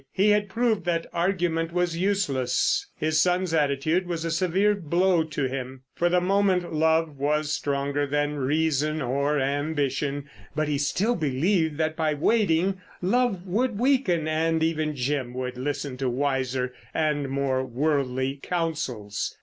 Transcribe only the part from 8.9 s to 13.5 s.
or ambition, but he still believed that by waiting, love